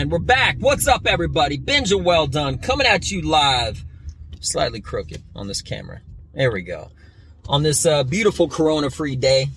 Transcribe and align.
And 0.00 0.10
we're 0.10 0.18
back. 0.18 0.56
What's 0.60 0.88
up, 0.88 1.06
everybody? 1.06 1.58
Benja 1.58 2.02
well 2.02 2.26
done. 2.26 2.56
Coming 2.56 2.86
at 2.86 3.10
you 3.10 3.20
live. 3.20 3.84
Slightly 4.40 4.80
crooked 4.80 5.22
on 5.36 5.46
this 5.46 5.60
camera. 5.60 6.00
There 6.32 6.50
we 6.50 6.62
go. 6.62 6.90
On 7.50 7.62
this 7.62 7.84
uh, 7.84 8.02
beautiful 8.04 8.48
corona 8.48 8.88
free 8.88 9.14
day. 9.14 9.48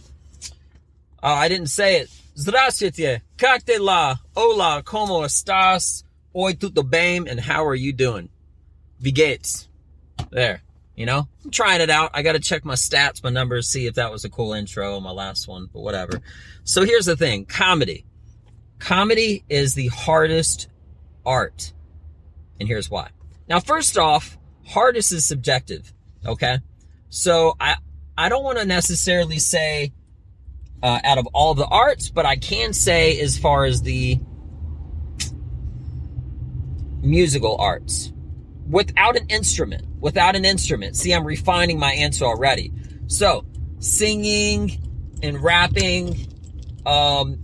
Uh, 1.24 1.28
I 1.28 1.48
didn't 1.48 1.68
say 1.68 2.02
it. 2.02 2.10
Здравствуйте. 2.36 3.22
Как 3.38 3.62
ola, 3.70 4.20
Hola. 4.36 4.84
Como 4.84 5.22
estás? 5.22 6.04
Hoy 6.36 6.56
tudo 6.56 6.84
bem? 6.84 7.26
And 7.26 7.40
how 7.40 7.66
are 7.66 7.74
you 7.74 7.94
doing? 7.94 8.28
Wie? 9.00 9.14
There. 10.30 10.62
You 10.98 11.06
know, 11.06 11.26
I'm 11.46 11.52
trying 11.52 11.80
it 11.80 11.90
out. 11.90 12.12
I 12.14 12.22
got 12.22 12.34
to 12.34 12.40
check 12.42 12.66
my 12.66 12.76
stats, 12.76 13.24
my 13.24 13.30
numbers, 13.30 13.70
see 13.70 13.88
if 13.88 13.96
that 13.96 14.12
was 14.12 14.26
a 14.26 14.30
cool 14.30 14.52
intro 14.52 14.98
on 14.98 15.04
my 15.04 15.12
last 15.12 15.48
one, 15.48 15.70
but 15.72 15.80
whatever. 15.80 16.22
So 16.66 16.84
here's 16.84 17.06
the 17.06 17.16
thing 17.16 17.46
comedy. 17.46 18.04
Comedy 18.84 19.46
is 19.48 19.76
the 19.76 19.88
hardest 19.88 20.68
art. 21.26 21.72
And 22.60 22.68
here's 22.68 22.92
why. 22.92 23.12
Now, 23.48 23.62
first 23.62 23.98
off, 23.98 24.38
hardest 24.68 25.14
is 25.14 25.26
subjective. 25.26 25.94
Okay. 26.26 26.60
So 27.08 27.56
I, 27.62 27.78
I 28.18 28.28
don't 28.28 28.44
want 28.44 28.58
to 28.58 28.66
necessarily 28.66 29.40
say, 29.40 29.94
uh, 30.82 31.00
out 31.06 31.18
of 31.18 31.26
all 31.28 31.54
the 31.54 31.66
arts, 31.66 32.10
but 32.10 32.26
I 32.26 32.36
can 32.36 32.74
say 32.74 33.22
as 33.22 33.38
far 33.38 33.64
as 33.64 33.84
the 33.84 34.20
musical 37.02 37.56
arts 37.60 38.12
without 38.70 39.16
an 39.16 39.28
instrument. 39.30 39.88
Without 40.02 40.36
an 40.36 40.44
instrument. 40.44 40.98
See, 40.98 41.14
I'm 41.14 41.24
refining 41.24 41.80
my 41.80 41.94
answer 41.94 42.26
already. 42.26 42.74
So, 43.08 43.46
singing 43.80 45.18
and 45.24 45.42
rapping, 45.42 46.28
um, 46.86 47.40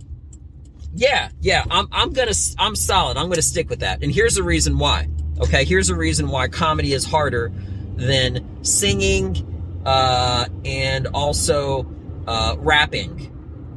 yeah, 0.94 1.30
yeah, 1.40 1.64
I'm, 1.70 1.88
I'm 1.92 2.12
gonna, 2.12 2.32
I'm 2.58 2.74
solid. 2.74 3.16
I'm 3.16 3.28
gonna 3.28 3.42
stick 3.42 3.70
with 3.70 3.80
that. 3.80 4.02
And 4.02 4.12
here's 4.12 4.34
the 4.34 4.42
reason 4.42 4.78
why. 4.78 5.08
Okay, 5.40 5.64
here's 5.64 5.88
the 5.88 5.94
reason 5.94 6.28
why 6.28 6.48
comedy 6.48 6.92
is 6.92 7.04
harder 7.04 7.52
than 7.96 8.64
singing, 8.64 9.82
uh, 9.86 10.46
and 10.64 11.06
also, 11.08 11.86
uh, 12.26 12.56
rapping. 12.58 13.30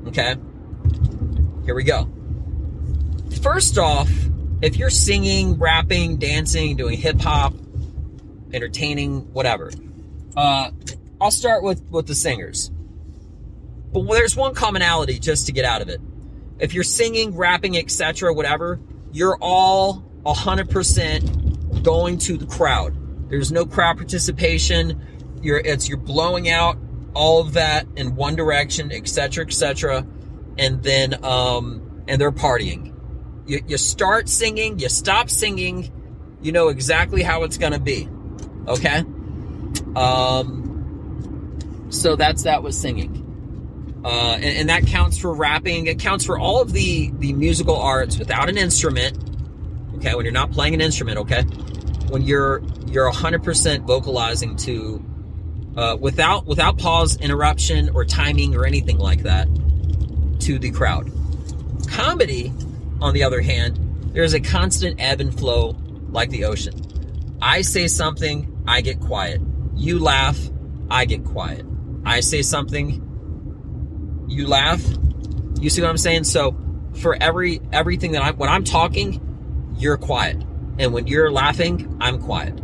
Okay, 0.08 0.36
here 1.66 1.76
we 1.76 1.84
go. 1.84 2.10
First 3.42 3.78
off, 3.78 4.10
if 4.62 4.78
you're 4.78 4.90
singing, 4.90 5.58
rapping, 5.58 6.18
dancing, 6.18 6.76
doing 6.76 6.98
hip 6.98 7.20
hop, 7.22 7.54
entertaining, 8.54 9.32
whatever, 9.34 9.72
uh, 10.36 10.72
I'll 11.22 11.32
start 11.32 11.64
with 11.64 11.82
with 11.90 12.08
the 12.08 12.16
singers. 12.16 12.72
But 13.94 14.06
there's 14.10 14.36
one 14.36 14.56
commonality 14.56 15.20
just 15.20 15.46
to 15.46 15.52
get 15.52 15.66
out 15.66 15.82
of 15.82 15.90
it. 15.90 16.02
If 16.64 16.74
you're 16.74 16.84
singing, 16.84 17.36
rapping, 17.36 17.78
etc., 17.78 18.34
whatever, 18.34 18.80
you're 19.12 19.38
all 19.40 20.04
100% 20.26 21.84
going 21.84 22.18
to 22.20 22.38
the 22.38 22.48
crowd. 22.48 22.98
There's 23.30 23.52
no 23.52 23.66
crowd 23.66 23.98
participation. 23.98 25.02
You're 25.42 25.60
it's 25.60 25.90
you're 25.90 25.98
blowing 25.98 26.50
out 26.50 26.78
all 27.14 27.42
of 27.42 27.54
that 27.54 27.86
in 27.96 28.16
one 28.16 28.36
direction, 28.36 28.92
etc., 28.92 29.46
etc., 29.46 30.08
and 30.58 30.82
then 30.82 31.24
um 31.24 32.04
and 32.08 32.20
they're 32.20 32.32
partying 32.32 32.94
you, 33.46 33.62
you 33.68 33.78
start 33.78 34.30
singing, 34.30 34.80
you 34.80 34.90
stop 34.90 35.30
singing, 35.30 35.92
you 36.42 36.52
know 36.52 36.70
exactly 36.70 37.24
how 37.24 37.44
it's 37.44 37.58
going 37.58 37.74
to 37.74 37.80
be. 37.80 38.10
Okay? 38.68 39.04
Um, 39.96 41.88
so 41.90 42.16
that's 42.16 42.44
that 42.44 42.64
with 42.64 42.76
singing. 42.76 43.20
Uh, 44.04 44.34
and, 44.36 44.44
and, 44.44 44.70
that 44.70 44.86
counts 44.86 45.18
for 45.18 45.34
rapping. 45.34 45.88
It 45.88 45.98
counts 45.98 46.26
for 46.26 46.38
all 46.38 46.62
of 46.62 46.74
the, 46.74 47.12
the 47.20 47.32
musical 47.32 47.78
arts 47.78 48.18
without 48.18 48.50
an 48.50 48.58
instrument. 48.58 49.18
Okay, 49.96 50.14
when 50.14 50.26
you're 50.26 50.34
not 50.34 50.52
playing 50.52 50.74
an 50.74 50.82
instrument, 50.82 51.18
okay? 51.20 51.44
When 52.10 52.22
you're 52.22 52.62
you're 52.88 53.10
100% 53.10 53.88
vocalizing 53.88 54.58
to 54.58 55.04
uh, 55.78 55.98
without 56.00 56.46
without 56.46 56.78
pause, 56.78 57.16
interruption, 57.18 57.90
or 57.94 58.06
timing 58.06 58.56
or 58.56 58.66
anything 58.66 58.98
like 58.98 59.24
that 59.24 59.48
to 60.42 60.60
the 60.60 60.72
crowd. 60.72 61.12
Comedy 61.88 62.52
on 63.02 63.14
the 63.14 63.24
other 63.24 63.42
hand, 63.42 63.80
there's 64.14 64.34
a 64.34 64.40
constant 64.40 65.00
ebb 65.00 65.22
and 65.22 65.38
flow 65.38 65.76
like 66.10 66.30
the 66.30 66.46
ocean. 66.46 66.74
I 67.42 67.62
say 67.62 67.88
something, 67.88 68.64
I 68.68 68.82
get 68.82 69.00
quiet. 69.00 69.42
You 69.76 70.00
laugh, 70.00 70.38
I 70.90 71.06
get 71.06 71.26
quiet. 71.26 71.66
I 72.06 72.20
say 72.20 72.42
something, 72.42 73.02
you 74.34 74.48
laugh. 74.48 74.84
You 75.60 75.70
see 75.70 75.82
what 75.82 75.90
I'm 75.90 75.98
saying? 75.98 76.26
So 76.26 76.56
for 76.96 77.16
every 77.22 77.62
everything 77.72 78.12
that 78.14 78.24
I'm 78.24 78.36
when 78.38 78.50
I'm 78.50 78.64
talking, 78.64 79.76
you're 79.78 79.98
quiet. 79.98 80.38
And 80.80 80.94
when 80.94 81.08
you're 81.08 81.32
laughing, 81.32 81.98
I'm 82.02 82.20
quiet. 82.20 82.60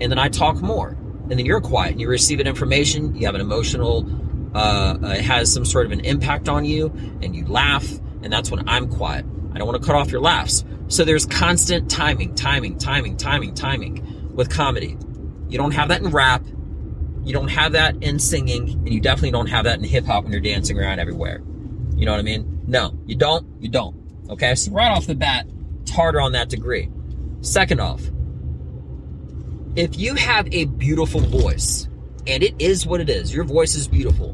And 0.00 0.12
then 0.12 0.18
I 0.18 0.28
talk 0.28 0.56
more. 0.62 0.90
And 0.90 1.32
then 1.32 1.44
you're 1.44 1.60
quiet 1.60 1.92
and 1.92 2.00
you 2.00 2.08
receive 2.08 2.40
an 2.40 2.46
information, 2.46 3.14
you 3.14 3.26
have 3.26 3.34
an 3.34 3.40
emotional 3.40 4.08
uh, 4.54 4.96
it 5.02 5.20
has 5.20 5.52
some 5.52 5.64
sort 5.64 5.86
of 5.86 5.92
an 5.92 6.00
impact 6.00 6.48
on 6.48 6.64
you 6.64 6.86
and 7.22 7.36
you 7.36 7.46
laugh 7.46 7.86
and 8.22 8.32
that's 8.32 8.50
when 8.50 8.68
I'm 8.68 8.88
quiet. 8.88 9.24
I 9.52 9.58
don't 9.58 9.66
want 9.66 9.80
to 9.80 9.86
cut 9.86 9.96
off 9.96 10.10
your 10.10 10.20
laughs. 10.20 10.64
So 10.88 11.04
there's 11.04 11.26
constant 11.26 11.90
timing, 11.90 12.34
timing, 12.34 12.78
timing, 12.78 13.16
timing, 13.16 13.54
timing 13.54 14.32
with 14.34 14.50
comedy. 14.50 14.96
You 15.48 15.58
don't 15.58 15.72
have 15.72 15.88
that 15.88 16.00
in 16.00 16.08
rap. 16.08 16.37
You 17.28 17.34
don't 17.34 17.48
have 17.48 17.72
that 17.72 18.02
in 18.02 18.18
singing, 18.18 18.70
and 18.70 18.92
you 18.92 19.00
definitely 19.00 19.32
don't 19.32 19.48
have 19.48 19.64
that 19.64 19.78
in 19.78 19.84
hip 19.84 20.06
hop 20.06 20.24
when 20.24 20.32
you're 20.32 20.40
dancing 20.40 20.78
around 20.78 20.98
everywhere. 20.98 21.42
You 21.96 22.06
know 22.06 22.12
what 22.12 22.20
I 22.20 22.22
mean? 22.22 22.62
No, 22.66 22.98
you 23.06 23.16
don't. 23.16 23.46
You 23.60 23.68
don't. 23.68 23.96
Okay, 24.30 24.54
so 24.54 24.72
right 24.72 24.90
off 24.90 25.06
the 25.06 25.14
bat, 25.14 25.46
it's 25.82 25.90
harder 25.90 26.20
on 26.20 26.32
that 26.32 26.48
degree. 26.48 26.90
Second 27.40 27.80
off, 27.80 28.02
if 29.76 29.98
you 29.98 30.14
have 30.14 30.52
a 30.52 30.64
beautiful 30.64 31.20
voice, 31.20 31.88
and 32.26 32.42
it 32.42 32.54
is 32.58 32.86
what 32.86 33.00
it 33.00 33.08
is, 33.08 33.32
your 33.34 33.44
voice 33.44 33.74
is 33.74 33.86
beautiful. 33.86 34.32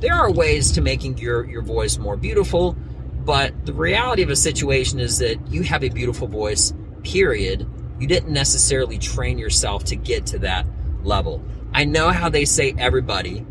There 0.00 0.14
are 0.14 0.30
ways 0.30 0.72
to 0.72 0.80
making 0.80 1.18
your, 1.18 1.46
your 1.46 1.62
voice 1.62 1.98
more 1.98 2.16
beautiful 2.16 2.76
but 3.24 3.64
the 3.64 3.72
reality 3.72 4.22
of 4.22 4.30
a 4.30 4.36
situation 4.36 5.00
is 5.00 5.18
that 5.18 5.38
you 5.50 5.62
have 5.62 5.82
a 5.82 5.88
beautiful 5.88 6.28
voice, 6.28 6.74
period. 7.02 7.66
You 7.98 8.06
didn't 8.06 8.32
necessarily 8.32 8.98
train 8.98 9.38
yourself 9.38 9.84
to 9.84 9.96
get 9.96 10.26
to 10.26 10.38
that 10.40 10.66
level. 11.02 11.42
I 11.74 11.84
know 11.84 12.10
how 12.10 12.28
they 12.28 12.44
say 12.44 12.74
everybody, 12.78 13.44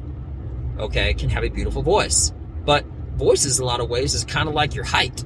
okay, 0.80 1.14
can 1.14 1.30
have 1.30 1.44
a 1.44 1.50
beautiful 1.50 1.84
voice. 1.84 2.34
But 2.66 2.86
voices, 3.16 3.60
in 3.60 3.64
a 3.64 3.68
lot 3.68 3.82
of 3.82 3.90
ways, 3.90 4.16
is 4.16 4.24
kind 4.24 4.48
of 4.48 4.56
like 4.56 4.74
your 4.74 4.86
height. 4.86 5.24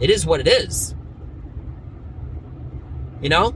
It 0.00 0.10
is 0.10 0.26
what 0.26 0.40
it 0.40 0.48
is. 0.48 0.94
You 3.20 3.28
know? 3.28 3.54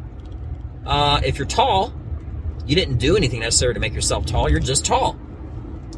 Uh, 0.85 1.21
if 1.25 1.39
you're 1.39 1.47
tall, 1.49 1.93
you 2.67 2.77
didn't 2.77 2.99
do 2.99 3.17
anything 3.17 3.41
necessary 3.41 3.75
to 3.75 3.81
make 3.81 3.95
yourself 3.95 4.27
tall, 4.27 4.49
you're 4.49 4.61
just 4.61 4.85
tall. 4.85 5.19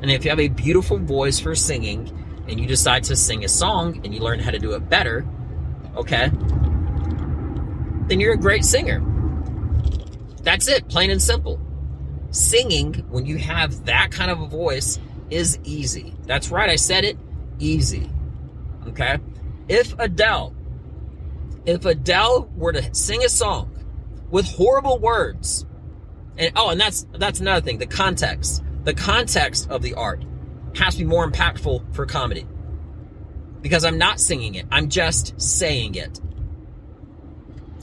And 0.01 0.11
if 0.11 0.25
you 0.25 0.31
have 0.31 0.41
a 0.41 0.49
beautiful 0.49 0.97
voice 0.97 1.39
for 1.39 1.55
singing, 1.55 2.15
and 2.49 2.59
you 2.59 2.67
decide 2.67 3.05
to 3.05 3.15
sing 3.15 3.45
a 3.45 3.49
song 3.49 4.01
and 4.05 4.15
you 4.15 4.21
learn 4.21 4.41
how 4.41 4.51
to 4.51 4.59
do 4.59 4.73
it 4.73 4.89
better, 4.89 5.27
okay, 5.97 6.31
then 8.09 8.21
you're 8.21 8.33
a 8.33 8.39
great 8.39 8.65
singer. 8.65 9.03
That's 10.43 10.67
it, 10.67 10.89
plain 10.89 11.11
and 11.11 11.21
simple. 11.21 11.61
Singing, 12.31 12.95
when 13.11 13.27
you 13.27 13.39
have 13.39 13.87
that 13.87 14.11
kind 14.11 14.31
of 14.31 14.41
a 14.41 14.47
voice, 14.47 14.99
is 15.31 15.59
easy. 15.65 16.15
That's 16.27 16.51
right, 16.51 16.69
I 16.69 16.77
said 16.77 17.05
it 17.05 17.19
easy. 17.59 18.11
Okay? 18.89 19.19
If 19.69 19.95
Adele, 19.99 20.55
if 21.67 21.85
Adele 21.85 22.51
were 22.57 22.73
to 22.73 22.95
sing 22.95 23.25
a 23.25 23.29
song 23.29 23.75
with 24.31 24.47
horrible 24.47 24.99
words, 24.99 25.67
and 26.37 26.53
oh, 26.57 26.71
and 26.71 26.81
that's 26.81 27.07
that's 27.15 27.41
another 27.41 27.61
thing, 27.61 27.79
the 27.79 27.87
context. 27.87 28.63
The 28.85 28.95
context 28.95 29.69
of 29.71 29.83
the 29.83 29.95
art 29.95 30.25
has 30.77 30.95
to 30.95 31.01
be 31.01 31.05
more 31.05 31.29
impactful 31.29 31.95
for 31.95 32.07
comedy. 32.07 32.47
Because 33.61 33.85
I'm 33.85 33.99
not 33.99 34.21
singing 34.21 34.55
it, 34.55 34.67
I'm 34.71 34.89
just 34.89 35.39
saying 35.41 35.97
it. 35.97 36.21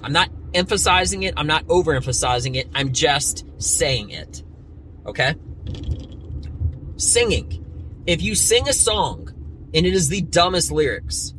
I'm 0.02 0.14
not 0.14 0.30
emphasizing 0.56 1.24
it, 1.24 1.34
I'm 1.38 1.48
not 1.48 1.66
overemphasizing 1.68 2.56
it, 2.56 2.68
I'm 2.74 2.94
just 2.94 3.46
saying 3.62 4.12
it. 4.12 4.44
Okay? 5.06 5.36
Singing. 6.98 7.64
If 8.08 8.22
you 8.22 8.36
sing 8.36 8.68
a 8.68 8.74
song 8.74 9.32
and 9.74 9.86
it 9.86 9.94
is 9.94 10.10
the 10.10 10.22
dumbest 10.22 10.72
lyrics, 10.72 11.34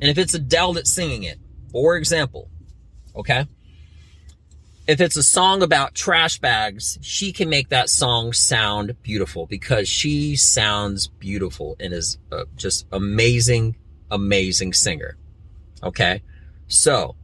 and 0.00 0.10
if 0.10 0.18
it's 0.18 0.34
Adele 0.34 0.74
that's 0.74 0.92
singing 0.92 1.22
it, 1.24 1.38
for 1.70 1.96
example, 1.96 2.50
okay? 3.14 3.46
if 4.86 5.00
it's 5.00 5.16
a 5.16 5.22
song 5.22 5.62
about 5.62 5.94
trash 5.94 6.38
bags, 6.38 6.98
she 7.02 7.32
can 7.32 7.48
make 7.48 7.68
that 7.68 7.88
song 7.88 8.32
sound 8.32 9.00
beautiful 9.02 9.46
because 9.46 9.88
she 9.88 10.34
sounds 10.34 11.06
beautiful 11.06 11.76
and 11.78 11.92
is 11.92 12.18
just 12.56 12.86
amazing, 12.90 13.76
amazing 14.10 14.72
singer. 14.72 15.16
Okay. 15.82 16.22
So 16.66 17.14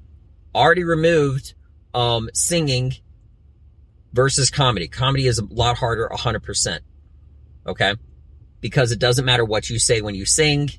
already 0.55 0.85
removed, 0.85 1.55
um, 1.95 2.29
singing 2.35 2.95
versus 4.12 4.50
comedy. 4.50 4.89
Comedy 4.89 5.27
is 5.27 5.39
a 5.39 5.45
lot 5.45 5.79
harder, 5.79 6.09
100%. 6.12 6.81
Okay. 7.67 7.95
Because 8.61 8.91
it 8.93 8.99
doesn't 8.99 9.25
matter 9.25 9.45
what 9.45 9.71
you 9.71 9.79
say 9.79 10.00
when 10.00 10.15
you 10.15 10.25
sing. 10.25 10.71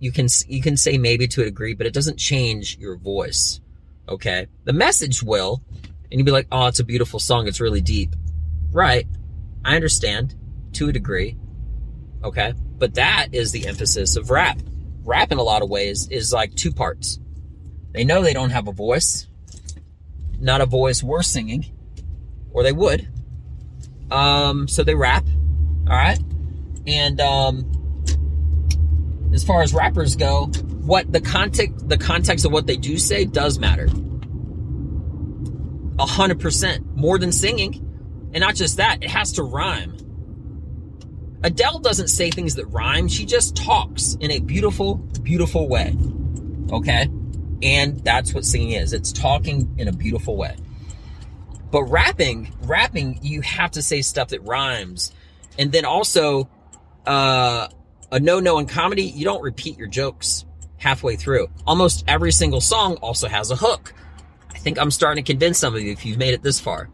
you 0.00 0.12
can 0.12 0.28
you 0.46 0.62
can 0.62 0.76
say 0.76 0.96
maybe 0.98 1.26
to 1.28 1.42
a 1.42 1.44
degree, 1.46 1.74
but 1.74 1.86
it 1.86 1.92
doesn't 1.92 2.18
change 2.18 2.78
your 2.78 2.96
voice. 2.96 3.60
Okay, 4.08 4.46
the 4.64 4.72
message 4.72 5.22
will, 5.22 5.62
and 6.10 6.18
you'd 6.20 6.24
be 6.24 6.30
like, 6.30 6.46
"Oh, 6.52 6.66
it's 6.66 6.78
a 6.80 6.84
beautiful 6.84 7.18
song. 7.18 7.48
It's 7.48 7.60
really 7.60 7.80
deep." 7.80 8.14
Right? 8.70 9.06
I 9.64 9.74
understand 9.74 10.34
to 10.74 10.88
a 10.88 10.92
degree. 10.92 11.36
Okay, 12.22 12.54
but 12.78 12.94
that 12.94 13.28
is 13.32 13.50
the 13.52 13.66
emphasis 13.66 14.16
of 14.16 14.30
rap. 14.30 14.58
Rap, 15.04 15.32
in 15.32 15.38
a 15.38 15.42
lot 15.42 15.62
of 15.62 15.70
ways, 15.70 16.06
is 16.10 16.32
like 16.32 16.54
two 16.54 16.72
parts. 16.72 17.18
They 17.92 18.04
know 18.04 18.22
they 18.22 18.32
don't 18.32 18.50
have 18.50 18.68
a 18.68 18.72
voice, 18.72 19.26
not 20.38 20.60
a 20.60 20.66
voice 20.66 21.02
worth 21.02 21.26
singing, 21.26 21.66
or 22.50 22.62
they 22.62 22.72
would. 22.72 23.08
Um, 24.10 24.68
so 24.68 24.84
they 24.84 24.94
rap. 24.94 25.26
All 25.88 25.96
right, 25.96 26.18
and 26.86 27.20
um, 27.20 27.70
as 29.32 29.42
far 29.44 29.62
as 29.62 29.72
rappers 29.72 30.16
go, 30.16 30.46
what 30.46 31.10
the 31.12 31.20
context 31.20 31.88
the 31.88 31.98
context 31.98 32.44
of 32.44 32.52
what 32.52 32.66
they 32.66 32.76
do 32.76 32.98
say 32.98 33.24
does 33.24 33.58
matter. 33.58 33.88
A 35.98 36.06
hundred 36.06 36.40
percent. 36.40 36.96
More 36.96 37.18
than 37.18 37.32
singing. 37.32 37.84
And 38.34 38.42
not 38.42 38.54
just 38.54 38.76
that, 38.76 39.02
it 39.02 39.10
has 39.10 39.32
to 39.32 39.42
rhyme. 39.42 39.96
Adele 41.42 41.78
doesn't 41.78 42.08
say 42.08 42.30
things 42.30 42.56
that 42.56 42.66
rhyme, 42.66 43.08
she 43.08 43.24
just 43.24 43.56
talks 43.56 44.16
in 44.20 44.30
a 44.30 44.40
beautiful, 44.40 44.96
beautiful 45.22 45.68
way. 45.68 45.96
Okay? 46.70 47.08
And 47.62 47.98
that's 48.04 48.34
what 48.34 48.44
singing 48.44 48.72
is. 48.72 48.92
It's 48.92 49.12
talking 49.12 49.74
in 49.78 49.88
a 49.88 49.92
beautiful 49.92 50.36
way. 50.36 50.56
But 51.70 51.84
rapping, 51.84 52.54
rapping, 52.62 53.18
you 53.22 53.40
have 53.42 53.72
to 53.72 53.82
say 53.82 54.02
stuff 54.02 54.28
that 54.28 54.42
rhymes. 54.44 55.12
And 55.58 55.72
then 55.72 55.84
also, 55.84 56.48
uh, 57.06 57.68
a 58.10 58.20
no-no 58.20 58.58
in 58.58 58.66
comedy, 58.66 59.02
you 59.02 59.24
don't 59.24 59.42
repeat 59.42 59.76
your 59.76 59.88
jokes 59.88 60.46
halfway 60.78 61.16
through. 61.16 61.48
Almost 61.66 62.04
every 62.08 62.32
single 62.32 62.60
song 62.60 62.96
also 62.96 63.28
has 63.28 63.50
a 63.50 63.56
hook. 63.56 63.92
I 64.54 64.58
think 64.58 64.78
I'm 64.78 64.90
starting 64.90 65.24
to 65.24 65.32
convince 65.32 65.58
some 65.58 65.74
of 65.74 65.82
you 65.82 65.92
if 65.92 66.06
you've 66.06 66.18
made 66.18 66.34
it 66.34 66.42
this 66.42 66.58
far. 66.58 66.88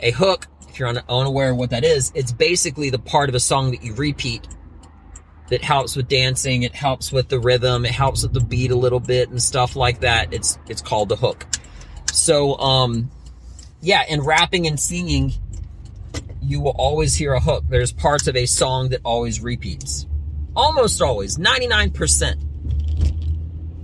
A 0.00 0.12
hook, 0.12 0.46
if 0.68 0.78
you're 0.78 0.88
unaware 0.88 1.50
of 1.50 1.56
what 1.56 1.70
that 1.70 1.84
is, 1.84 2.12
it's 2.14 2.32
basically 2.32 2.90
the 2.90 2.98
part 2.98 3.28
of 3.28 3.34
a 3.34 3.40
song 3.40 3.70
that 3.72 3.82
you 3.82 3.94
repeat 3.94 4.46
that 5.50 5.62
helps 5.62 5.96
with 5.96 6.08
dancing, 6.08 6.62
it 6.62 6.74
helps 6.74 7.12
with 7.12 7.28
the 7.28 7.38
rhythm, 7.38 7.84
it 7.84 7.90
helps 7.90 8.22
with 8.22 8.32
the 8.32 8.40
beat 8.40 8.70
a 8.70 8.76
little 8.76 9.00
bit 9.00 9.28
and 9.28 9.42
stuff 9.42 9.76
like 9.76 10.00
that. 10.00 10.32
It's 10.32 10.58
it's 10.68 10.80
called 10.80 11.08
the 11.08 11.16
hook. 11.16 11.46
So 12.12 12.56
um 12.58 13.10
yeah, 13.82 14.04
in 14.08 14.20
rapping 14.22 14.66
and 14.66 14.78
singing, 14.78 15.32
you 16.42 16.60
will 16.60 16.74
always 16.76 17.14
hear 17.14 17.32
a 17.32 17.40
hook. 17.40 17.64
There's 17.68 17.92
parts 17.92 18.26
of 18.28 18.36
a 18.36 18.46
song 18.46 18.90
that 18.90 19.00
always 19.04 19.40
repeats. 19.40 20.06
Almost 20.54 21.00
always, 21.02 21.38
99%. 21.38 22.46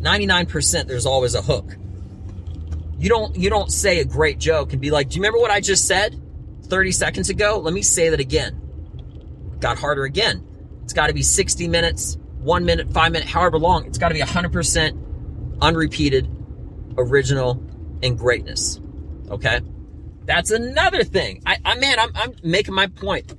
99% 0.01 0.87
there's 0.87 1.07
always 1.07 1.35
a 1.35 1.43
hook. 1.43 1.77
You 2.99 3.09
don't 3.09 3.37
you 3.37 3.51
don't 3.51 3.73
say 3.73 3.99
a 4.01 4.05
great 4.05 4.39
joke 4.39 4.73
and 4.73 4.81
be 4.81 4.91
like, 4.91 5.11
"Do 5.11 5.17
you 5.17 5.23
remember 5.23 5.39
what 5.39 5.51
I 5.51 5.61
just 5.61 5.87
said 5.87 6.21
30 6.65 6.93
seconds 6.93 7.29
ago? 7.29 7.59
Let 7.59 7.75
me 7.75 7.83
say 7.83 8.09
that 8.11 8.21
again." 8.21 8.63
Got 9.59 9.79
harder 9.79 10.05
again. 10.05 10.47
It's 10.87 10.95
got 10.95 11.09
to 11.09 11.13
be 11.13 11.23
60 11.23 11.69
minutes, 11.69 12.17
1 12.39 12.65
minute, 12.65 12.93
5 12.93 13.13
minute, 13.13 13.29
however 13.29 13.59
long. 13.59 13.85
It's 13.85 13.99
got 13.99 14.09
to 14.09 14.15
be 14.15 14.21
100% 14.21 15.59
unrepeated, 15.61 16.31
original 16.97 17.63
and 18.03 18.17
greatness. 18.17 18.81
Okay? 19.29 19.61
That's 20.25 20.51
another 20.51 21.05
thing. 21.05 21.43
I, 21.45 21.59
I 21.65 21.75
man, 21.77 21.99
I'm, 21.99 22.11
I'm 22.15 22.35
making 22.43 22.75
my 22.75 22.87
point 22.87 23.35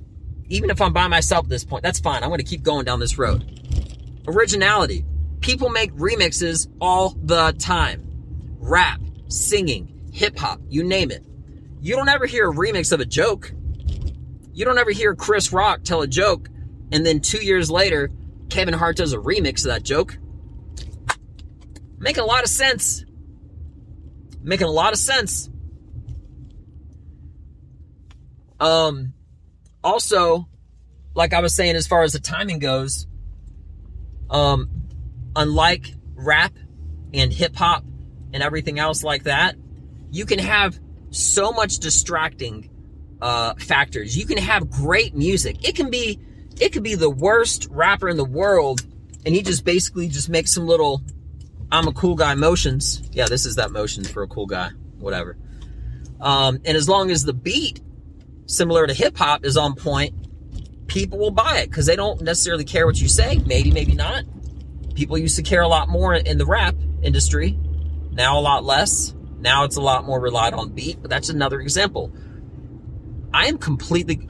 even 0.48 0.70
if 0.70 0.80
I'm 0.80 0.92
by 0.92 1.08
myself 1.08 1.44
at 1.44 1.50
this 1.50 1.64
point, 1.64 1.82
that's 1.82 2.00
fine. 2.00 2.22
I'm 2.22 2.30
going 2.30 2.38
to 2.38 2.44
keep 2.44 2.62
going 2.62 2.84
down 2.84 3.00
this 3.00 3.18
road. 3.18 3.44
Originality. 4.26 5.04
People 5.40 5.68
make 5.68 5.92
remixes 5.92 6.68
all 6.80 7.10
the 7.22 7.54
time. 7.58 8.04
Rap, 8.58 9.00
singing, 9.28 10.10
hip 10.12 10.38
hop, 10.38 10.60
you 10.68 10.82
name 10.82 11.10
it. 11.10 11.24
You 11.80 11.96
don't 11.96 12.08
ever 12.08 12.26
hear 12.26 12.50
a 12.50 12.52
remix 12.52 12.92
of 12.92 13.00
a 13.00 13.04
joke. 13.04 13.52
You 14.52 14.64
don't 14.64 14.78
ever 14.78 14.90
hear 14.90 15.14
Chris 15.14 15.52
Rock 15.52 15.84
tell 15.84 16.02
a 16.02 16.08
joke 16.08 16.48
and 16.92 17.04
then 17.04 17.20
two 17.20 17.44
years 17.44 17.70
later, 17.70 18.10
Kevin 18.48 18.74
Hart 18.74 18.96
does 18.96 19.12
a 19.12 19.18
remix 19.18 19.58
of 19.58 19.72
that 19.72 19.82
joke. 19.82 20.18
Making 21.98 22.22
a 22.22 22.26
lot 22.26 22.44
of 22.44 22.48
sense. 22.48 23.04
Making 24.42 24.68
a 24.68 24.70
lot 24.70 24.92
of 24.92 24.98
sense. 24.98 25.50
Um, 28.60 29.12
also, 29.84 30.48
like 31.14 31.32
I 31.32 31.40
was 31.40 31.54
saying, 31.54 31.76
as 31.76 31.86
far 31.86 32.02
as 32.02 32.12
the 32.12 32.20
timing 32.20 32.58
goes, 32.58 33.06
um, 34.30 34.68
unlike 35.36 35.86
rap 36.14 36.52
and 37.12 37.32
hip 37.32 37.54
hop 37.56 37.84
and 38.32 38.42
everything 38.42 38.78
else 38.78 39.02
like 39.02 39.24
that, 39.24 39.56
you 40.10 40.26
can 40.26 40.38
have 40.38 40.78
so 41.10 41.52
much 41.52 41.78
distracting 41.78 42.70
uh, 43.20 43.54
factors. 43.54 44.16
You 44.16 44.26
can 44.26 44.38
have 44.38 44.70
great 44.70 45.14
music. 45.14 45.68
It 45.68 45.74
can 45.74 45.90
be 45.90 46.20
it 46.60 46.72
could 46.72 46.82
be 46.82 46.94
the 46.94 47.10
worst 47.10 47.68
rapper 47.70 48.08
in 48.08 48.16
the 48.16 48.24
world, 48.24 48.84
and 49.24 49.34
he 49.34 49.42
just 49.42 49.64
basically 49.64 50.08
just 50.08 50.28
makes 50.28 50.52
some 50.52 50.66
little 50.66 51.02
I'm 51.70 51.86
a 51.86 51.92
cool 51.92 52.14
guy 52.14 52.34
motions. 52.34 53.02
Yeah, 53.12 53.26
this 53.26 53.44
is 53.44 53.56
that 53.56 53.70
motion 53.70 54.04
for 54.04 54.22
a 54.22 54.28
cool 54.28 54.46
guy. 54.46 54.70
Whatever. 54.98 55.36
Um, 56.20 56.58
and 56.64 56.76
as 56.76 56.88
long 56.88 57.10
as 57.10 57.24
the 57.24 57.34
beat 57.34 57.80
similar 58.46 58.86
to 58.86 58.94
hip 58.94 59.16
hop 59.18 59.44
is 59.44 59.56
on 59.56 59.74
point, 59.74 60.14
people 60.86 61.18
will 61.18 61.30
buy 61.30 61.58
it 61.58 61.70
because 61.70 61.86
they 61.86 61.96
don't 61.96 62.22
necessarily 62.22 62.64
care 62.64 62.86
what 62.86 63.00
you 63.00 63.08
say. 63.08 63.38
Maybe, 63.46 63.70
maybe 63.70 63.94
not. 63.94 64.24
People 64.94 65.18
used 65.18 65.36
to 65.36 65.42
care 65.42 65.62
a 65.62 65.68
lot 65.68 65.88
more 65.88 66.14
in 66.14 66.38
the 66.38 66.46
rap 66.46 66.74
industry. 67.02 67.58
Now 68.10 68.38
a 68.38 68.40
lot 68.40 68.64
less. 68.64 69.14
Now 69.38 69.64
it's 69.64 69.76
a 69.76 69.80
lot 69.80 70.04
more 70.04 70.18
relied 70.18 70.54
on 70.54 70.70
beat, 70.70 71.00
but 71.00 71.10
that's 71.10 71.28
another 71.28 71.60
example. 71.60 72.10
I 73.32 73.46
am 73.46 73.58
completely, 73.58 74.26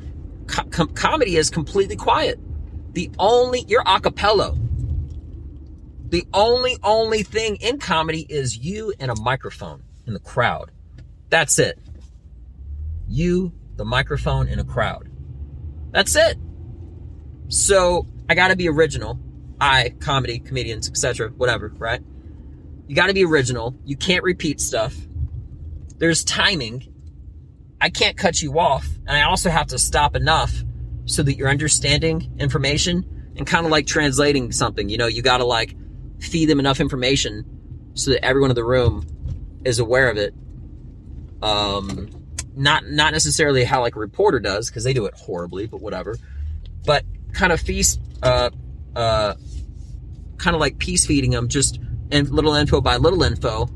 com- 0.49 0.89
comedy 0.95 1.37
is 1.37 1.51
completely 1.51 1.97
quiet. 1.97 2.39
The 2.95 3.11
only, 3.19 3.65
you're 3.69 3.83
a 3.87 4.01
cappella. 4.01 4.57
The 6.09 6.27
only, 6.33 6.77
only 6.83 7.23
thing 7.23 7.57
in 7.57 7.79
comedy 7.79 8.27
is 8.29 8.59
you 8.59 8.93
and 8.99 9.11
a 9.11 9.21
microphone 9.21 9.83
in 10.07 10.15
the 10.15 10.21
crowd. 10.21 10.71
That's 11.29 11.59
it. 11.59 11.79
You 13.07 13.53
the 13.77 13.85
microphone 13.85 14.49
in 14.49 14.59
a 14.59 14.65
crowd. 14.65 15.09
That's 15.93 16.17
it. 16.17 16.37
So 17.49 18.07
I 18.29 18.35
got 18.35 18.49
to 18.49 18.57
be 18.57 18.69
original. 18.69 19.19
I, 19.61 19.95
comedy, 20.01 20.39
comedians, 20.39 20.89
etc., 20.89 21.31
whatever, 21.31 21.73
right? 21.79 22.03
You 22.87 22.95
got 22.95 23.09
to 23.09 23.15
be 23.15 23.25
original. 23.25 23.75
You 23.85 23.97
can't 23.97 24.23
repeat 24.23 24.61
stuff. 24.61 24.97
There's 25.99 26.25
timing. 26.25 26.93
I 27.81 27.91
can't 27.91 28.17
cut 28.17 28.43
you 28.43 28.59
off. 28.59 28.89
And 29.07 29.17
I 29.17 29.23
also 29.23 29.51
have 29.51 29.69
to 29.69 29.79
stop 29.79 30.17
enough 30.17 30.53
so 31.07 31.23
that 31.23 31.37
you're 31.37 31.49
understanding 31.49 32.33
information 32.39 33.33
and 33.37 33.47
kind 33.47 33.65
of 33.65 33.73
like 33.73 33.87
translating 33.87 34.53
something. 34.53 34.89
You 34.89 34.99
know, 34.99 35.07
you 35.07 35.23
got 35.23 35.39
to 35.39 35.45
like 35.45 35.75
feed 36.19 36.47
them 36.47 36.59
enough 36.59 36.81
information 36.81 37.45
so 37.95 38.11
that 38.11 38.25
everyone 38.25 38.51
in 38.51 38.57
the 38.57 38.65
room 38.65 39.07
is 39.65 39.79
aware 39.79 40.11
of 40.11 40.17
it. 40.17 40.35
Um, 41.43 42.11
not 42.57 42.87
not 42.87 43.13
necessarily 43.13 43.65
how 43.65 43.81
like 43.81 43.95
a 43.95 44.01
reporter 44.01 44.41
does 44.41 44.69
because 44.69 44.83
they 44.85 44.93
do 44.93 45.07
it 45.07 45.15
horribly, 45.15 45.67
but 45.67 45.81
whatever. 45.81 46.17
But 46.85 47.05
kind 47.33 47.53
of 47.53 47.61
feast, 47.61 48.01
uh, 48.23 48.51
uh, 48.97 49.35
kind 50.39 50.55
of 50.55 50.61
like 50.61 50.79
peace 50.79 51.07
feeding 51.07 51.31
them, 51.31 51.49
just 51.49 51.79
and 52.11 52.29
little 52.31 52.55
info 52.55 52.81
by 52.81 52.97
little 52.97 53.23
info, 53.23 53.69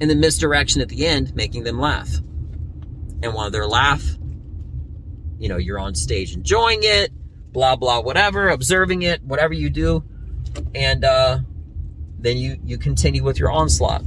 and 0.00 0.08
then 0.08 0.20
misdirection 0.20 0.80
at 0.80 0.88
the 0.88 1.06
end, 1.06 1.34
making 1.34 1.64
them 1.64 1.78
laugh. 1.78 2.08
And 3.22 3.34
while 3.34 3.50
they're 3.50 3.66
laugh, 3.66 4.02
you 5.38 5.48
know, 5.48 5.56
you're 5.56 5.78
on 5.78 5.94
stage 5.94 6.34
enjoying 6.34 6.80
it, 6.82 7.10
blah 7.52 7.76
blah, 7.76 8.00
whatever, 8.00 8.48
observing 8.48 9.02
it, 9.02 9.22
whatever 9.22 9.54
you 9.54 9.70
do, 9.70 10.04
and 10.74 11.04
uh, 11.04 11.40
then 12.18 12.36
you 12.36 12.58
you 12.64 12.78
continue 12.78 13.22
with 13.22 13.38
your 13.38 13.50
onslaught. 13.50 14.02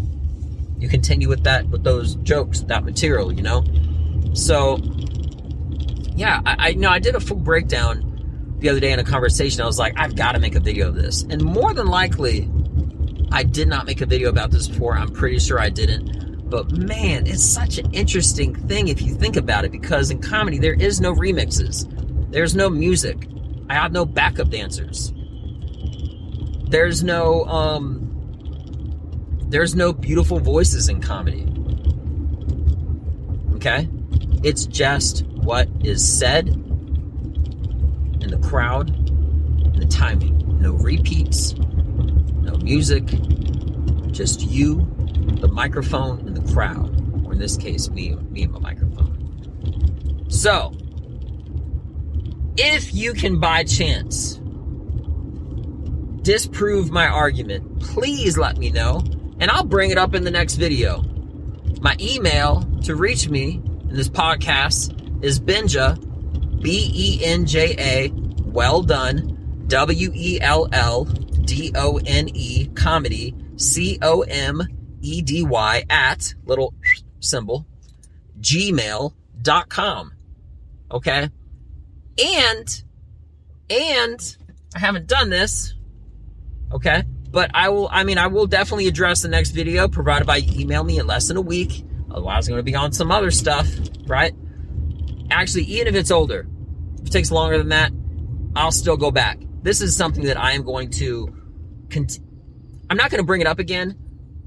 You 0.79 0.89
continue 0.89 1.29
with 1.29 1.43
that 1.43 1.67
with 1.69 1.83
those 1.83 2.15
jokes, 2.15 2.61
that 2.61 2.83
material, 2.83 3.31
you 3.31 3.41
know. 3.41 3.63
So, 4.33 4.79
yeah, 6.15 6.41
I, 6.45 6.69
I 6.69 6.73
know 6.73 6.89
I 6.89 6.99
did 6.99 7.15
a 7.15 7.19
full 7.19 7.37
breakdown 7.37 8.55
the 8.59 8.69
other 8.69 8.79
day 8.79 8.91
in 8.91 8.99
a 8.99 9.03
conversation. 9.03 9.61
I 9.61 9.65
was 9.65 9.79
like, 9.79 9.93
I've 9.97 10.15
got 10.15 10.33
to 10.33 10.39
make 10.39 10.55
a 10.55 10.59
video 10.59 10.87
of 10.89 10.95
this. 10.95 11.23
And 11.23 11.43
more 11.43 11.73
than 11.73 11.87
likely, 11.87 12.49
I 13.31 13.43
did 13.43 13.67
not 13.67 13.85
make 13.85 14.01
a 14.01 14.05
video 14.05 14.29
about 14.29 14.51
this 14.51 14.67
before. 14.67 14.95
I'm 14.95 15.11
pretty 15.11 15.39
sure 15.39 15.59
I 15.59 15.69
didn't. 15.69 16.32
But 16.53 16.71
man, 16.71 17.25
it's 17.25 17.43
such 17.43 17.79
an 17.79 17.91
interesting 17.95 18.53
thing 18.53 18.87
if 18.87 19.01
you 19.01 19.15
think 19.15 19.37
about 19.37 19.65
it 19.65 19.71
because 19.71 20.11
in 20.11 20.21
comedy, 20.21 20.59
there 20.59 20.75
is 20.75 21.01
no 21.01 21.11
remixes, 21.11 21.89
there's 22.29 22.53
no 22.53 22.69
music, 22.69 23.27
I 23.71 23.73
have 23.73 23.91
no 23.91 24.05
backup 24.05 24.49
dancers. 24.49 25.11
There's 26.67 27.03
no, 27.03 27.45
um, 27.45 28.07
there's 29.47 29.73
no 29.73 29.93
beautiful 29.93 30.39
voices 30.39 30.89
in 30.89 31.01
comedy. 31.01 31.47
Okay? 33.55 33.89
It's 34.43 34.67
just 34.67 35.25
what 35.25 35.67
is 35.83 36.07
said 36.07 36.49
in 36.49 38.29
the 38.29 38.37
crowd, 38.47 38.91
and 38.91 39.81
the 39.81 39.87
timing. 39.87 40.61
No 40.61 40.73
repeats, 40.73 41.55
no 41.55 42.57
music, 42.57 43.07
just 44.11 44.41
you, 44.41 44.87
the 45.39 45.47
microphone, 45.47 46.19
and 46.27 46.35
the 46.35 46.53
crowd. 46.53 46.89
Or 47.25 47.33
in 47.33 47.39
this 47.39 47.57
case, 47.57 47.89
me, 47.89 48.15
me 48.15 48.43
and 48.43 48.53
my 48.53 48.59
microphone. 48.59 50.25
So, 50.29 50.73
if 52.57 52.93
you 52.93 53.13
can 53.13 53.39
by 53.39 53.63
chance 53.63 54.39
disprove 56.21 56.89
my 56.89 57.07
argument, 57.07 57.81
please 57.81 58.37
let 58.37 58.57
me 58.57 58.69
know, 58.69 59.03
and 59.39 59.51
I'll 59.51 59.65
bring 59.65 59.91
it 59.91 59.97
up 59.97 60.15
in 60.15 60.23
the 60.23 60.31
next 60.31 60.55
video. 60.55 61.03
My 61.81 61.95
email 61.99 62.63
to 62.83 62.95
reach 62.95 63.29
me 63.29 63.61
in 63.89 63.95
this 63.95 64.09
podcast 64.09 65.23
is 65.23 65.39
Benja, 65.39 65.99
B 66.61 66.91
E 66.93 67.25
N 67.25 67.45
J 67.45 67.75
A, 67.77 68.11
well 68.45 68.81
done, 68.81 69.65
W 69.67 70.11
E 70.13 70.39
L 70.41 70.67
L 70.71 71.03
D 71.03 71.71
O 71.75 71.99
N 72.05 72.29
E, 72.33 72.67
comedy, 72.67 73.35
C 73.57 73.99
O 74.01 74.21
M 74.21 74.61
E 75.03 75.21
D 75.21 75.43
Y, 75.43 75.83
at, 75.89 76.33
little 76.45 76.73
symbol, 77.19 77.65
gmail.com. 78.39 80.13
Okay? 80.91 81.29
And, 82.23 82.83
and, 83.69 84.37
I 84.75 84.79
haven't 84.79 85.07
done 85.07 85.29
this, 85.29 85.73
okay? 86.71 87.03
But 87.29 87.51
I 87.53 87.69
will, 87.69 87.89
I 87.91 88.03
mean, 88.03 88.17
I 88.17 88.27
will 88.27 88.47
definitely 88.47 88.87
address 88.87 89.21
the 89.21 89.27
next 89.27 89.51
video 89.51 89.87
provided 89.87 90.25
by 90.25 90.39
email 90.39 90.83
me 90.83 90.99
in 90.99 91.07
less 91.07 91.27
than 91.27 91.37
a 91.37 91.41
week. 91.41 91.83
Otherwise, 92.09 92.47
I'm 92.47 92.53
going 92.53 92.59
to 92.59 92.71
be 92.71 92.75
on 92.75 92.91
some 92.91 93.11
other 93.11 93.31
stuff, 93.31 93.67
right? 94.05 94.33
Actually, 95.31 95.63
even 95.63 95.87
if 95.87 95.95
it's 95.95 96.11
older, 96.11 96.47
if 97.01 97.07
it 97.07 97.11
takes 97.11 97.31
longer 97.31 97.57
than 97.57 97.69
that, 97.69 97.91
I'll 98.55 98.71
still 98.71 98.97
go 98.97 99.09
back. 99.09 99.39
This 99.63 99.81
is 99.81 99.95
something 99.95 100.25
that 100.25 100.39
I 100.39 100.51
am 100.51 100.63
going 100.63 100.91
to, 100.91 101.35
cont- 101.89 102.19
I'm 102.89 102.97
not 102.97 103.09
going 103.09 103.21
to 103.21 103.25
bring 103.25 103.41
it 103.41 103.47
up 103.47 103.57
again, 103.57 103.97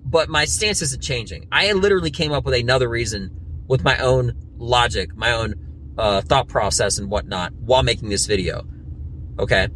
but 0.08 0.28
my 0.28 0.44
stance 0.44 0.82
isn't 0.82 1.02
changing. 1.02 1.48
I 1.50 1.72
literally 1.72 2.12
came 2.12 2.32
up 2.32 2.44
with 2.44 2.54
another 2.54 2.88
reason 2.88 3.64
with 3.66 3.82
my 3.82 3.98
own 3.98 4.34
logic, 4.56 5.14
my 5.16 5.32
own 5.32 5.54
uh, 5.98 6.20
thought 6.20 6.46
process 6.46 6.98
and 6.98 7.10
whatnot 7.10 7.52
while 7.54 7.82
making 7.82 8.08
this 8.08 8.26
video. 8.26 8.64
Okay. 9.38 9.66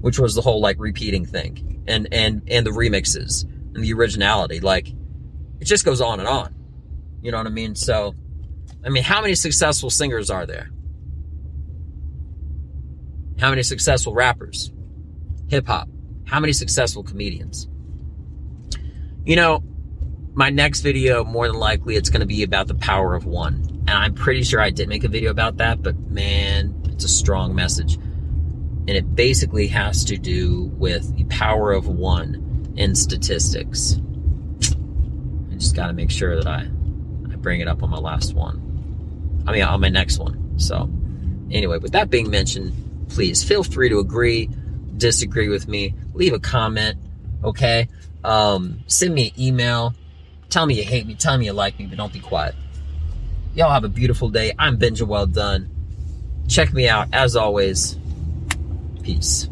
Which 0.00 0.18
was 0.18 0.34
the 0.34 0.42
whole 0.42 0.60
like 0.60 0.76
repeating 0.78 1.24
thing 1.24 1.84
and, 1.86 2.08
and, 2.10 2.42
and 2.48 2.66
the 2.66 2.70
remixes 2.70 3.44
and 3.44 3.84
the 3.84 3.92
originality. 3.92 4.58
Like 4.58 4.88
it 5.60 5.64
just 5.64 5.84
goes 5.84 6.00
on 6.00 6.18
and 6.18 6.28
on. 6.28 6.54
You 7.22 7.30
know 7.30 7.38
what 7.38 7.46
I 7.46 7.50
mean? 7.50 7.76
So, 7.76 8.14
I 8.84 8.88
mean, 8.88 9.04
how 9.04 9.20
many 9.20 9.36
successful 9.36 9.88
singers 9.88 10.30
are 10.30 10.46
there? 10.46 10.70
How 13.38 13.50
many 13.50 13.62
successful 13.62 14.14
rappers? 14.14 14.72
Hip 15.48 15.66
hop. 15.66 15.88
How 16.26 16.40
many 16.40 16.52
successful 16.52 17.04
comedians? 17.04 17.68
You 19.24 19.36
know, 19.36 19.62
my 20.36 20.50
next 20.50 20.82
video, 20.82 21.24
more 21.24 21.48
than 21.48 21.56
likely, 21.56 21.96
it's 21.96 22.10
going 22.10 22.20
to 22.20 22.26
be 22.26 22.42
about 22.42 22.68
the 22.68 22.74
power 22.74 23.14
of 23.14 23.24
one. 23.24 23.54
And 23.88 23.90
I'm 23.90 24.14
pretty 24.14 24.42
sure 24.42 24.60
I 24.60 24.68
did 24.68 24.86
make 24.86 25.02
a 25.02 25.08
video 25.08 25.30
about 25.30 25.56
that, 25.56 25.82
but 25.82 25.98
man, 26.10 26.78
it's 26.84 27.04
a 27.04 27.08
strong 27.08 27.54
message. 27.54 27.94
And 27.94 28.90
it 28.90 29.14
basically 29.16 29.66
has 29.68 30.04
to 30.04 30.18
do 30.18 30.64
with 30.76 31.16
the 31.16 31.24
power 31.24 31.72
of 31.72 31.88
one 31.88 32.74
in 32.76 32.94
statistics. 32.94 33.98
I 35.50 35.54
just 35.54 35.74
got 35.74 35.86
to 35.86 35.94
make 35.94 36.10
sure 36.10 36.36
that 36.36 36.46
I, 36.46 36.68
I 37.32 37.36
bring 37.36 37.60
it 37.60 37.66
up 37.66 37.82
on 37.82 37.88
my 37.88 37.98
last 37.98 38.34
one. 38.34 39.42
I 39.46 39.52
mean, 39.52 39.62
on 39.62 39.80
my 39.80 39.88
next 39.88 40.18
one. 40.18 40.58
So, 40.58 40.90
anyway, 41.50 41.78
with 41.78 41.92
that 41.92 42.10
being 42.10 42.28
mentioned, 42.28 42.74
please 43.08 43.42
feel 43.42 43.64
free 43.64 43.88
to 43.88 44.00
agree, 44.00 44.50
disagree 44.98 45.48
with 45.48 45.66
me, 45.66 45.94
leave 46.12 46.34
a 46.34 46.38
comment, 46.38 46.98
okay? 47.42 47.88
Um, 48.22 48.80
send 48.86 49.14
me 49.14 49.28
an 49.28 49.40
email. 49.40 49.94
Tell 50.56 50.64
me 50.64 50.76
you 50.76 50.84
hate 50.84 51.06
me, 51.06 51.14
tell 51.14 51.36
me 51.36 51.44
you 51.44 51.52
like 51.52 51.78
me, 51.78 51.84
but 51.84 51.98
don't 51.98 52.14
be 52.14 52.18
quiet. 52.18 52.54
Y'all 53.54 53.70
have 53.70 53.84
a 53.84 53.90
beautiful 53.90 54.30
day. 54.30 54.54
I'm 54.58 54.78
Benja 54.78 55.06
Well 55.06 55.26
Done. 55.26 55.68
Check 56.48 56.72
me 56.72 56.88
out 56.88 57.08
as 57.12 57.36
always. 57.36 57.98
Peace. 59.02 59.50